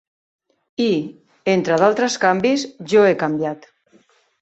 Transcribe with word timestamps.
I, 0.85 0.87
entre 1.53 1.79
d"altres 1.83 2.19
canvis, 2.27 2.67
jo 2.97 3.09
he 3.11 3.17
canviat. 3.25 3.73